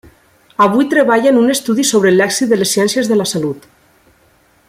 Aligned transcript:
Avui 0.65 0.87
treballa 0.93 1.33
en 1.33 1.37
un 1.41 1.53
estudi 1.57 1.85
sobre 1.91 2.11
el 2.13 2.17
lèxic 2.21 2.51
de 2.53 2.59
les 2.61 2.73
ciències 2.77 3.13
de 3.13 3.21
la 3.21 3.31
salut. 3.35 3.71